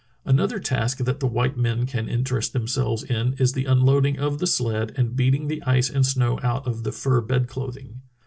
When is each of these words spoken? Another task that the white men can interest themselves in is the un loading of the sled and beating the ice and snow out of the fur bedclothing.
Another 0.25 0.59
task 0.59 0.97
that 0.97 1.19
the 1.19 1.27
white 1.27 1.57
men 1.57 1.85
can 1.85 2.09
interest 2.09 2.53
themselves 2.53 3.03
in 3.03 3.33
is 3.33 3.53
the 3.53 3.67
un 3.67 3.81
loading 3.81 4.17
of 4.17 4.39
the 4.39 4.47
sled 4.47 4.93
and 4.97 5.15
beating 5.15 5.47
the 5.47 5.61
ice 5.61 5.91
and 5.91 6.03
snow 6.03 6.39
out 6.41 6.65
of 6.65 6.81
the 6.83 6.91
fur 6.91 7.21
bedclothing. 7.21 8.01